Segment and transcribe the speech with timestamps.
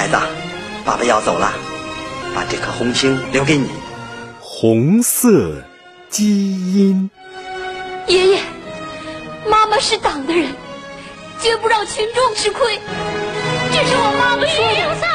[0.00, 0.16] 孩子，
[0.82, 1.52] 爸爸要走了，
[2.34, 3.68] 把这颗红星留给你。
[4.40, 5.52] 红色
[6.08, 7.10] 基因。
[8.06, 8.40] 爷爷，
[9.46, 10.54] 妈妈是党的人，
[11.42, 12.80] 绝不让群众吃亏。
[13.74, 15.10] 这是我妈妈说的。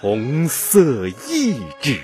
[0.00, 2.00] 红色意志，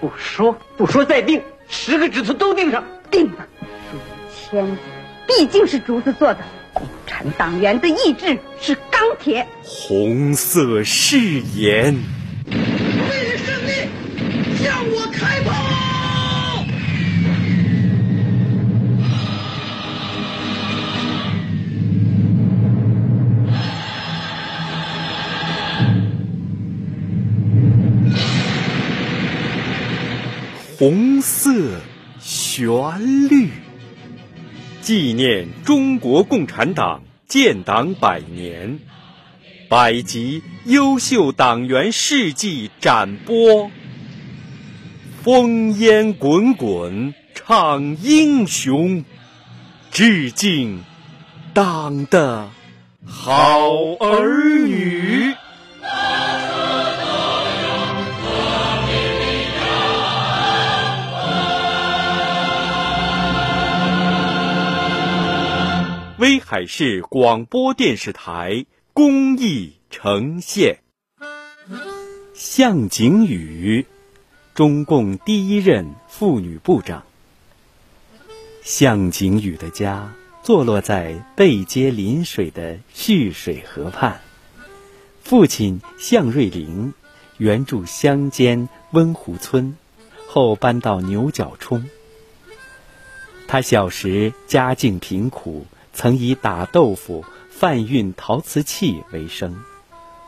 [0.00, 3.46] 不说不说再定，十个指头都定上，定了。
[3.90, 4.04] 数字
[4.52, 4.76] 签子
[5.26, 6.38] 毕竟是竹子做的，
[6.72, 9.46] 共产党员的意志是钢铁。
[9.62, 11.96] 红色誓言，
[12.50, 13.72] 为了胜利，
[14.62, 15.52] 向我开炮！
[30.78, 31.50] 红色
[32.20, 32.68] 旋
[33.30, 33.50] 律，
[34.86, 38.78] 纪念中国共产党建党百年，
[39.68, 43.68] 百集优秀党员事迹展播。
[45.24, 49.04] 烽烟滚滚唱英雄，
[49.90, 50.84] 致敬
[51.52, 52.48] 党的
[53.04, 55.34] 好儿女。
[66.18, 68.64] 威海市广播电视台
[68.94, 70.78] 公益呈现。
[72.32, 73.84] 向景宇，
[74.54, 77.04] 中共第一任妇女部长。
[78.62, 84.22] 向景宇的家坐落在背街临水的蓄水河畔。
[85.22, 86.94] 父亲向瑞麟
[87.36, 89.76] 原住乡间温湖村，
[90.26, 91.86] 后搬到牛角冲。
[93.46, 95.66] 他小时家境贫苦。
[95.96, 99.56] 曾以打豆腐、贩运陶瓷器为生，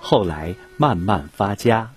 [0.00, 1.90] 后来慢慢发家，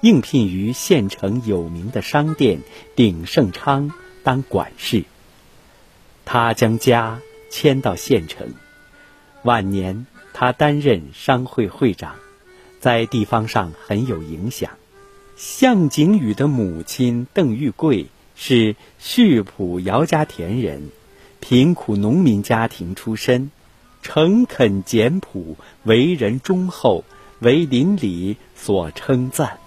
[0.00, 2.60] 应聘于县城有名的商店
[2.94, 3.92] 鼎盛昌
[4.22, 5.02] 当管事。
[6.24, 7.18] 他将家
[7.50, 8.54] 迁到县城，
[9.42, 12.14] 晚年他担任商会会长，
[12.78, 14.70] 在地方上很有影响。
[15.34, 20.90] 向景宇的母亲邓玉桂是溆浦姚家田人。
[21.48, 23.52] 贫苦农民家庭出身，
[24.02, 27.04] 诚恳简朴，为人忠厚，
[27.38, 29.60] 为邻里所称赞。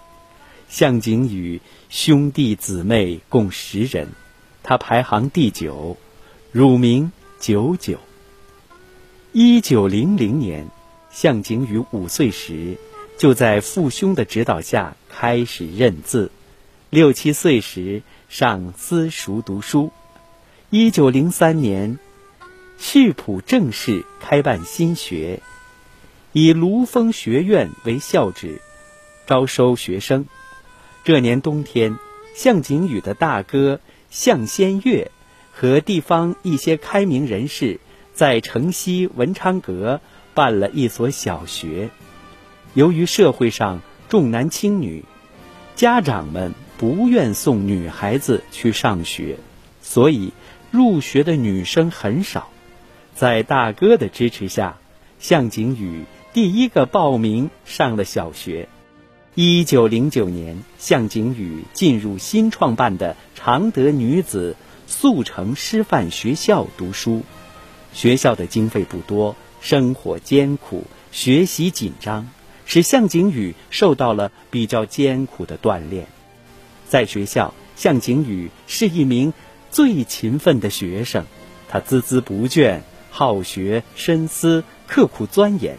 [0.67, 4.09] 向景宇兄弟姊妹共十人，
[4.61, 5.95] 他排行第九，
[6.51, 7.97] 乳名九九。
[9.31, 10.67] 一九零零年，
[11.09, 12.77] 向景宇五岁时，
[13.17, 16.29] 就在父兄的指导下开始认字，
[16.89, 19.93] 六七岁时上私塾读书。
[20.71, 21.97] 一九零三年，
[22.79, 25.41] 溆浦正式开办新学，
[26.31, 28.61] 以卢峰学院为校址，
[29.25, 30.27] 招收学生。
[31.03, 31.97] 这年冬天，
[32.35, 33.79] 向景宇的大哥
[34.11, 35.09] 向先月
[35.51, 37.79] 和地方一些开明人士
[38.13, 40.01] 在城西文昌阁
[40.35, 41.89] 办了一所小学。
[42.75, 45.03] 由于社会上重男轻女，
[45.75, 49.39] 家长们不愿送女孩子去上学，
[49.81, 50.31] 所以。
[50.71, 52.49] 入学的女生很少，
[53.15, 54.77] 在大哥的支持下，
[55.19, 58.69] 向景宇第一个报名上了小学。
[59.33, 67.23] 一九零九年，向景宇进入新创办的常德女子速成师范学校读书。
[67.91, 72.29] 学校的经费不多，生活艰苦，学习紧张，
[72.65, 76.05] 使向景宇受到了比较艰苦的锻炼。
[76.87, 79.33] 在学校，向景宇是一名。
[79.71, 81.25] 最勤奋的学生，
[81.67, 82.81] 他孜孜不倦，
[83.11, 85.77] 好学深思，刻苦钻研。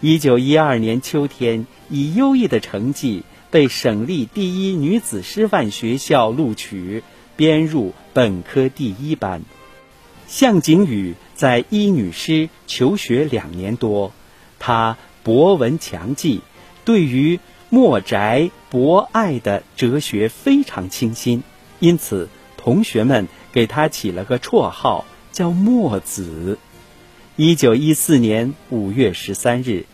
[0.00, 7.02] 一九一二年秋天，以优异的成绩被省立第一女子师范学校录取，
[7.36, 9.42] 编入本科第一班。
[10.26, 14.12] 向景宇在一女师求学两年多，
[14.58, 16.40] 他博闻强记，
[16.84, 17.38] 对于
[17.68, 21.42] 墨翟博爱的哲学非常清新，
[21.78, 22.28] 因此。
[22.62, 26.58] 同学们给他起了个绰号，叫墨子。
[27.34, 29.86] 一九一四年五月十三日，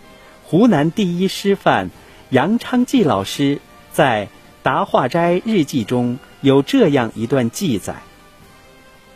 [0.44, 1.90] 湖南第一师范
[2.28, 3.60] 杨昌济老师
[3.90, 4.26] 在
[4.62, 8.02] 《达化斋日记》中有这样一段记载：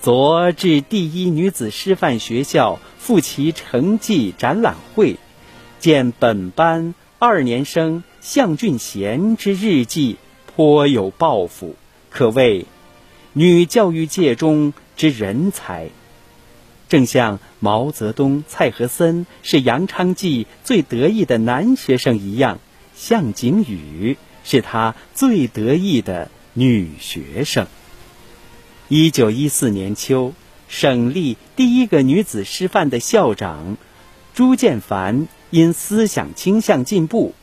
[0.00, 5.16] 昨至第一女子师范学校复其成绩展览会，
[5.78, 10.16] 见本班二年生向俊贤之日记，
[10.56, 11.76] 颇有抱负，
[12.08, 12.64] 可谓。
[13.34, 15.88] 女教育界中之人才，
[16.90, 22.58] 正像毛泽东、蔡和森是杨昌济最得意的男学生一样，
[22.94, 27.66] 向景宇是他最得意的女学生。
[28.88, 30.34] 一九一四年秋，
[30.68, 33.78] 省立第一个女子师范的校长
[34.34, 37.34] 朱建凡因思想倾向进步，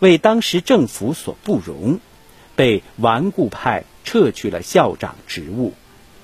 [0.00, 1.98] 为当时政府所不容，
[2.56, 5.74] 被顽固派撤去了校长职务。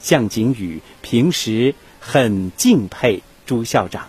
[0.01, 4.09] 向景宇平时很敬佩朱校长，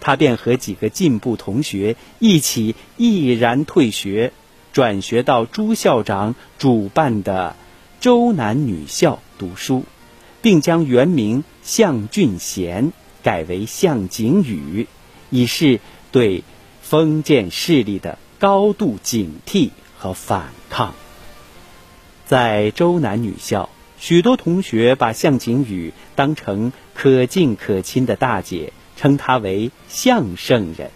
[0.00, 4.32] 他便和几个进步同学一起毅然退学，
[4.72, 7.56] 转学到朱校长主办的
[8.00, 9.84] 周南女校读书。
[10.42, 12.92] 并将原名向俊贤
[13.24, 14.86] 改为向景宇，
[15.28, 15.80] 以示
[16.12, 16.44] 对
[16.82, 20.94] 封建势力的高度警惕和反抗。
[22.26, 23.68] 在周南女校，
[24.00, 30.90] 许多同学把向景宇当成可敬可亲的大姐，称她为向圣人。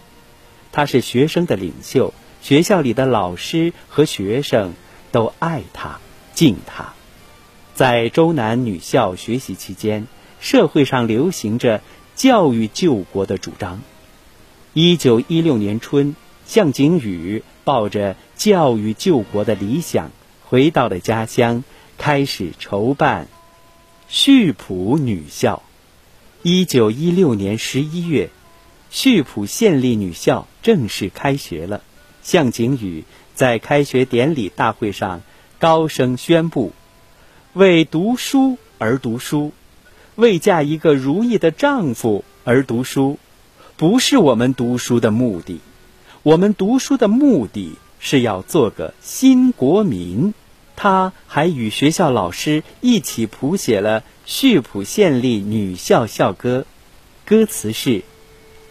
[0.73, 4.73] 她是学生的领袖，学校里的老师和学生
[5.13, 6.01] 都爱她、
[6.33, 6.91] 敬她。
[7.75, 10.07] 在周南女校学习期间，
[10.41, 11.79] 社会上流行着
[12.13, 13.79] 教育救国的主张。
[14.73, 16.13] 一九一六年春，
[16.45, 20.11] 向景宇抱着教育救国的理想，
[20.51, 21.63] 回到了家乡，
[21.97, 23.29] 开始筹办
[24.09, 25.63] 溆浦女校。
[26.43, 28.29] 一九一六年十一月，
[28.91, 31.81] 溆浦县立女校正式开学了。
[32.21, 35.21] 向景宇在开学典礼大会上
[35.57, 36.73] 高声宣布。
[37.53, 39.53] 为读书而读书，
[40.15, 43.19] 为嫁一个如意的丈夫而读书，
[43.77, 45.61] 不是我们读书的目的。
[46.23, 50.33] 我们读书的目的是要做个新国民。
[50.75, 56.65] 他还与学校老师一起谱写了溆浦县立女校校歌，
[57.25, 58.03] 歌词是：“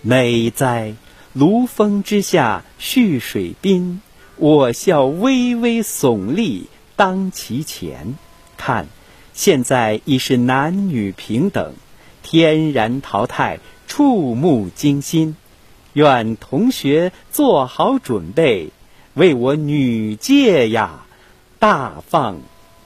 [0.03, 0.95] 美哉，
[1.37, 4.01] 庐峰之下溆水滨，
[4.37, 6.67] 我校巍巍耸立
[6.97, 8.17] 当其前。”
[8.57, 8.89] 看，
[9.33, 11.75] 现在已是男女平等，
[12.23, 15.37] 天然淘汰，触目惊心。
[15.93, 18.71] 愿同学做好准备，
[19.15, 21.07] 为我女界呀
[21.61, 22.39] 大放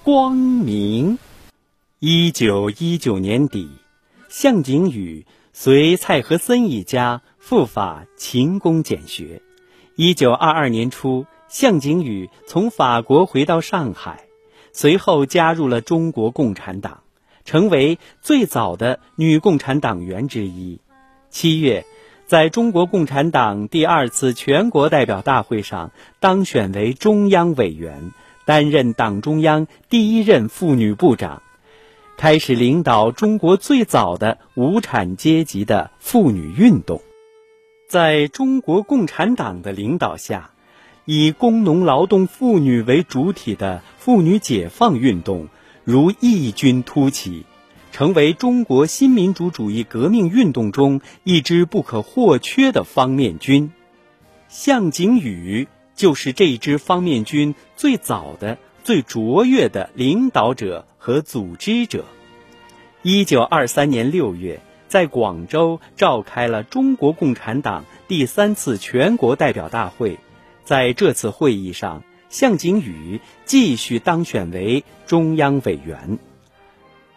[0.02, 1.20] 光明。
[2.00, 3.68] 一九一九年底，
[4.28, 9.42] 向景宇随蔡和森一家赴法勤工俭学。
[9.94, 14.24] 一九二二年初，向景宇从法国回到上海。
[14.72, 17.04] 随后加入了中国共产党，
[17.44, 20.80] 成为最早的女共产党员之一。
[21.30, 21.86] 七月，
[22.26, 28.10] 在中国共产党第二次全国代表大会上当选为中央委员，
[28.44, 31.42] 担任党中央第一任妇女部长，
[32.16, 37.00] 开始领导中国最早的无产阶级的妇女运动。
[37.88, 40.50] 在中国共产党的领导下。
[41.06, 45.48] 以工农劳动妇女为主体的妇女解放运动
[45.84, 47.44] 如异军突起，
[47.92, 53.70] 成为中国新民主主义革命运动中一支不可或缺的方面军。
[54.48, 62.04] 向景宇就是这支方面军最早的、最卓越的领导者和组织者。
[63.02, 70.18] 一九二三年六月，在广州召开了中国共产党第三次全国代表大会。
[70.64, 76.18] 在这次会议上，向景宇继续当选为中央委员。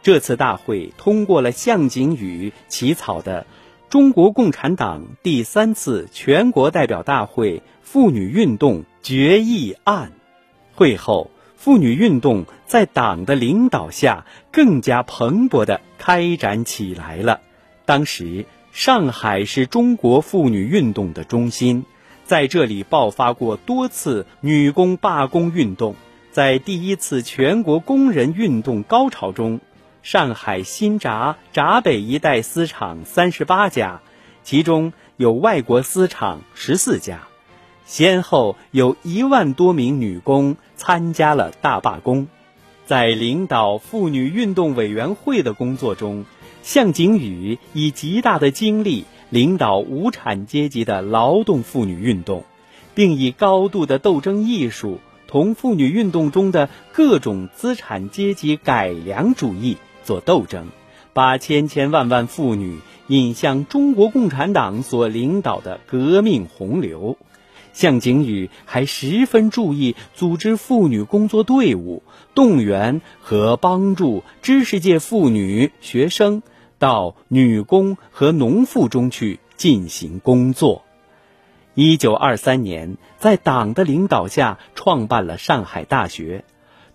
[0.04, 3.42] 这次大会通过了向景宇起草的
[3.89, 10.12] 《中国共产党第三次全国代表大会妇女运动决议案》。
[10.77, 17.39] 会后，妇女运动在党的领导下更加蓬勃地开展起来了。
[17.86, 21.86] 当时，上海是中国妇女运动的中心。
[22.25, 25.96] 在这里爆发过多次女工罢工运动，
[26.32, 29.62] 在第一次全国工人运动高潮中，
[30.10, 34.00] 上海新闸闸北一带丝厂三十八家，
[34.42, 37.28] 其中有外国丝厂十四家，
[37.86, 42.30] 先后有一万多名女工参加了大罢工。
[42.86, 46.24] 在领导妇女运动委员会的工作中，
[46.64, 49.04] 向景宇以极大的精力。
[49.30, 52.46] 领导无产阶级的劳动妇女运动，
[52.96, 59.76] 并以高度的斗争艺术同妇女运动中的各种资产阶级改良主义
[60.08, 60.68] 做斗争，
[61.12, 67.18] 把千千万万妇女引向中国共产党所领导的革命洪流。
[67.74, 72.02] 向景宇还十分注意组织妇女工作队伍，
[72.34, 76.42] 动员和帮助知识界妇女学生。
[76.80, 80.84] 到女工和农妇中去进行工作。
[81.74, 86.46] 一九二三年，在党的领导下创办了上海大学。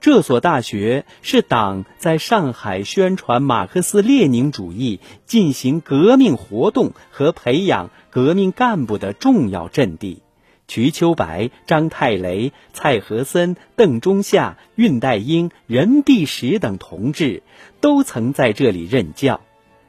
[0.02, 10.24] 这所大学是党在上海宣传马克思列宁主义、进行革命活动和培养革命干部的重要阵地。
[10.66, 17.44] 瞿秋白、张太雷、蔡和森、邓中夏、恽代英、任弼时等同志
[17.80, 19.40] 都曾在这里任教。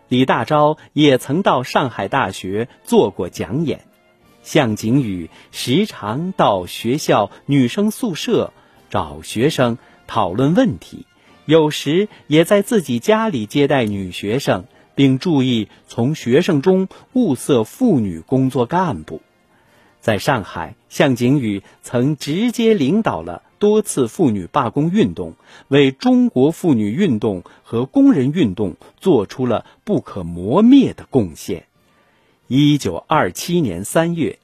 [0.09, 3.81] 李大钊也曾到上海大学做过讲演。
[4.43, 8.53] 向景宇时常到学校女生宿舍
[8.91, 9.79] 找学生。
[10.07, 11.05] 讨论问题，
[11.45, 19.21] 有时也在自己家里接待女学生，并注意从学生中物色妇女工作干部。
[19.99, 25.35] 在上海，向景宇曾直接领导了多次妇女罢工运动，
[25.69, 31.67] 为中国妇女运动和工人运动做出了不可磨灭的贡献。
[32.47, 34.39] 一九二七年三月，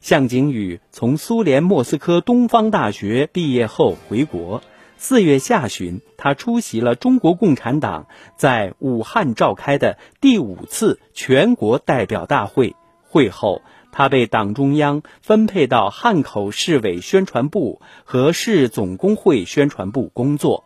[0.00, 4.62] 向景宇从苏联莫斯科东方大学毕业后回国。
[5.04, 8.06] 四月下旬，他出席了中国共产党
[8.36, 12.76] 在武汉召开的第五次全国代表大会。
[13.02, 20.62] 会后，他被党中央分配到汉口市委宣传部和市总工会宣传部工作。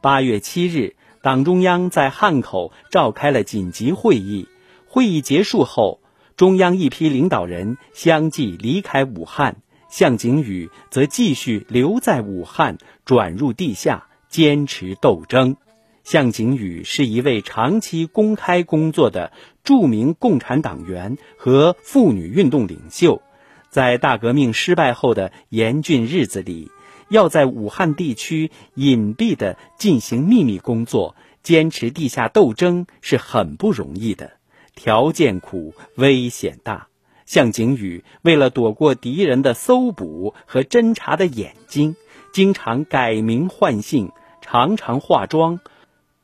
[0.00, 4.48] 八月七日，党中央在汉口召开了紧急会议。
[4.88, 6.00] 会议结束后，
[6.34, 9.58] 中央一批领导人相继离开武汉。
[9.88, 15.56] 向景宇则继续留在武汉，转入地下，坚持斗争。
[16.04, 19.32] 向景宇是一位长期公开工作的
[19.64, 23.22] 著名共产党员和妇女运动领袖。
[23.70, 26.70] 在大革命失败后的严峻日子里，
[27.08, 34.32] 要在武汉地区隐蔽地进行秘密工作，坚持地下斗争是很不容易的，
[34.74, 36.86] 条件苦，危险大。
[37.26, 41.96] 向景宇为了躲过敌人的搜捕和侦查的眼睛，
[42.32, 45.60] 经常改名换姓，常常化妆，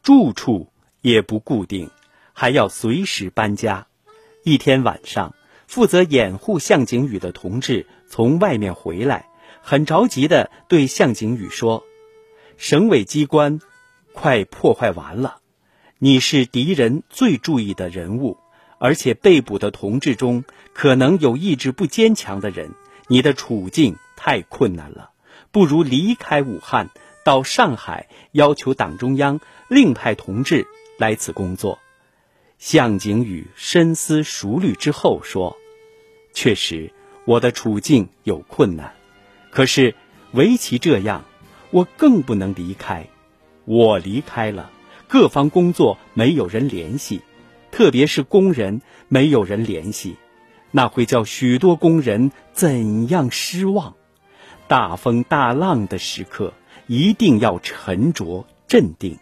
[0.02, 0.68] 住处
[1.00, 1.90] 也不固定，
[2.32, 3.88] 还要随时搬家。
[4.44, 5.34] 一天晚上，
[5.66, 9.28] 负责掩护向景宇的同志从外面回来，
[9.60, 11.82] 很着急地对向景宇说
[12.56, 13.60] ：“省委机关
[14.12, 15.38] 快破坏完了，
[15.98, 18.36] 你是敌人最注意的人物。”
[18.84, 22.72] 而且被捕的同志中，可能有意志不坚强的人。
[23.06, 25.10] 你的处境太困难了，
[25.52, 26.90] 不如离开武汉，
[27.24, 30.66] 到上海，要求党中央另派同志
[30.98, 31.78] 来此工作。
[32.58, 35.56] 向景宇深思熟虑之后说
[36.34, 36.90] ：“确实，
[37.24, 38.92] 我的处境有困难，
[39.52, 39.94] 可是，
[40.32, 41.24] 唯其这样，
[41.70, 43.06] 我更不能离开。
[43.64, 44.72] 我离开了，
[45.06, 47.20] 各方工作没有人联系。”
[47.72, 50.16] 特别是工人没有人联系，
[50.70, 53.96] 那会叫许多工人怎样失望？
[54.68, 56.52] 大风大浪的时刻，
[56.86, 59.18] 一定要沉着镇定。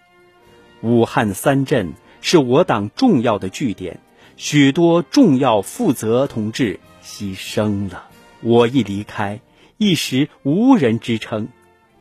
[0.82, 4.00] 武汉三镇是我党重要的据点，
[4.36, 8.08] 许多重要负责同志牺牲了。
[8.42, 9.40] 我一离开，
[9.76, 11.48] 一时无人支撑。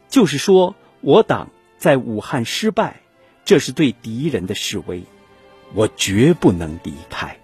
[0.07, 3.01] 就是说我党在武汉失败，
[3.45, 5.03] 这是对敌人的示威。
[5.73, 7.37] 我绝不能离开。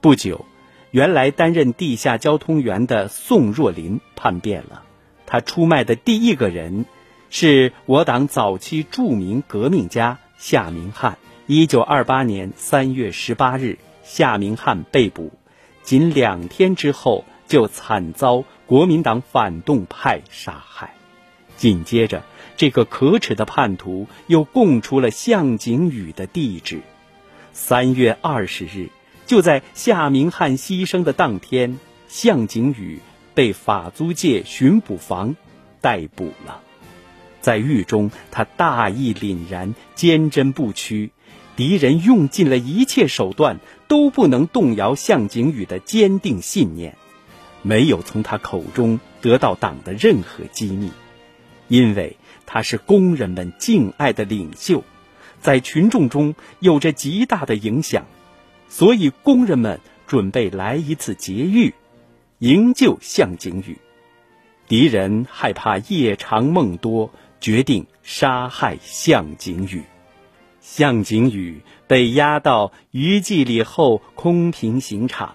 [0.00, 0.44] 不久，
[0.90, 4.82] 原来担任地下交通员的宋若林叛变了。
[5.26, 6.84] 他出卖的第一个人，
[7.30, 11.18] 是我党早期著名革命家夏明翰。
[11.46, 15.32] 一九二八年三月十八日，夏明翰被捕，
[15.82, 20.94] 仅两天之后就惨遭国民党反动派杀害。
[21.56, 22.22] 紧接着，
[22.56, 26.80] 这个可耻的叛徒又供出了向景宇的地址。
[27.52, 28.88] 三月二十日，
[29.26, 31.78] 就在夏明翰牺牲的当天，
[32.08, 33.00] 向景宇
[33.34, 35.36] 被法租界巡捕房
[35.80, 36.60] 逮捕了。
[37.40, 41.10] 在狱中，他大义凛然，坚贞不屈。
[41.54, 46.96] 敌人用尽了一切手段，都不能动摇向景宇的坚定信念。
[47.60, 50.90] 没有从他口中得到党的任何机密，
[51.68, 52.16] 因为
[52.46, 54.82] 他是工人们敬爱的领袖。
[55.42, 58.06] 在群众中有着极大的影响，
[58.68, 61.74] 所以工人们准备来一次劫狱，
[62.38, 63.76] 营救向景宇。
[64.68, 69.82] 敌人害怕夜长梦多，决定杀害向景宇。
[70.60, 75.34] 向景宇被押到余记里后空平刑场，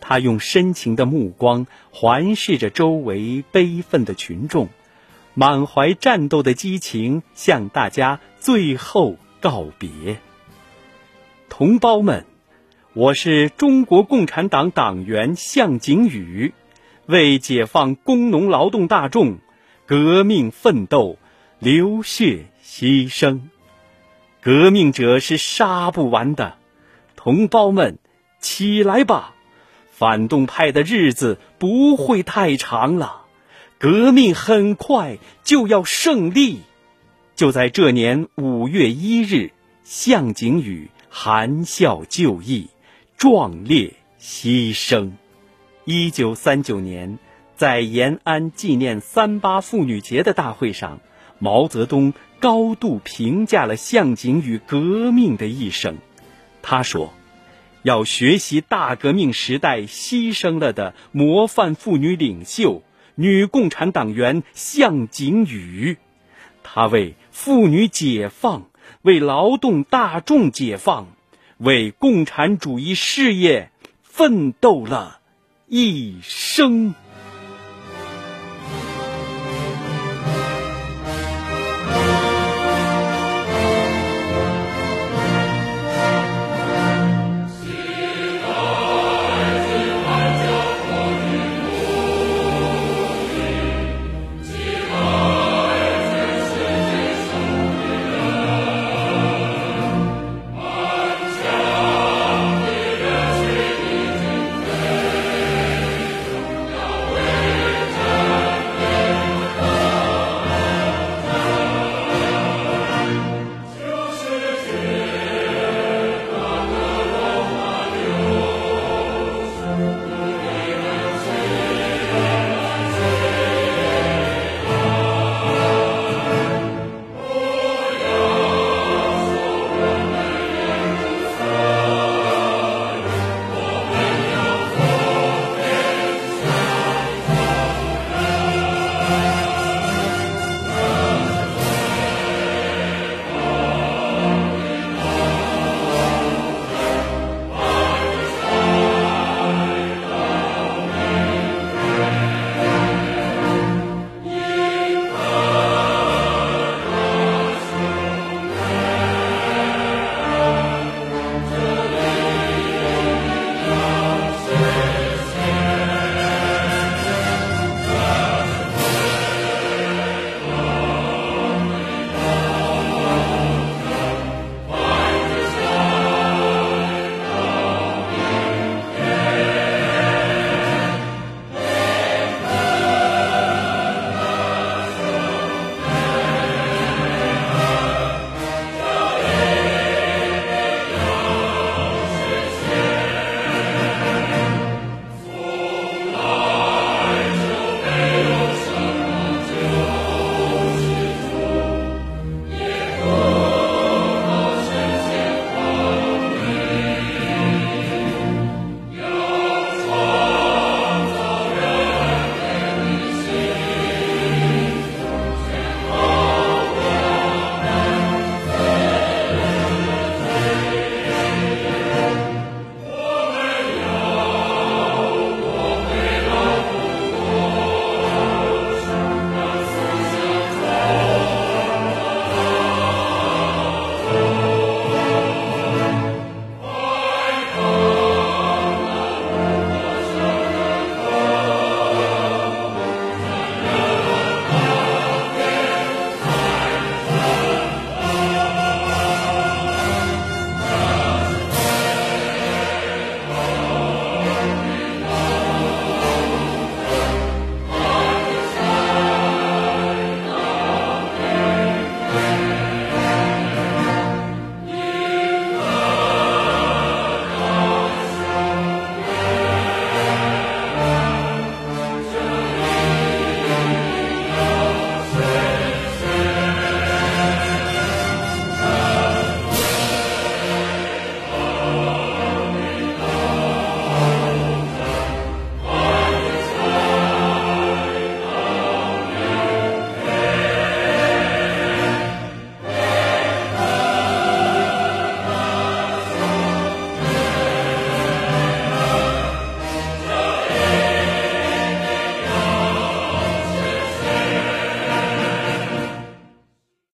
[0.00, 4.68] 他用深情的目光环视着周围悲愤的群众。
[5.36, 10.18] 满怀战斗的激情，向大家最后告别。
[11.48, 12.24] 同胞们，
[12.92, 16.54] 我是中国共产党党员向景宇，
[17.06, 19.38] 为解放工农劳动大众，
[19.86, 21.18] 革命奋斗，
[21.58, 23.40] 流血牺牲。
[24.40, 26.58] 革命者是杀不完的，
[27.16, 27.98] 同胞们，
[28.38, 29.34] 起来吧！
[29.90, 33.23] 反动派的日子不会太长了，
[33.84, 36.62] 革命很快就要胜利。
[37.36, 42.70] 就在这年五月一日，向景宇含笑就义，
[43.18, 45.10] 壮烈牺牲。
[45.84, 47.18] 一九三九年，
[47.56, 51.00] 在延安纪念三八妇女节的大会上，
[51.38, 55.98] 毛泽东高度评价了向景宇革命的一生。
[56.62, 57.12] 他说
[57.84, 62.82] ：“要学习大革命时代牺牲了的模范妇女领袖、
[63.14, 65.96] 女共产党员向景宇。”
[66.64, 68.68] 她为妇女解放、
[69.02, 71.08] 为劳动大众解放、
[71.58, 73.70] 为共产主义事业
[74.02, 75.20] 奋斗了
[75.68, 76.94] 一生。